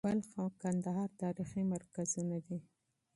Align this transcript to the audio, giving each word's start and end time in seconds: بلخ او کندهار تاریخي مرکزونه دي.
بلخ 0.07 0.29
او 0.41 0.47
کندهار 0.61 1.09
تاریخي 1.21 1.61
مرکزونه 1.73 2.37
دي. 2.47 2.57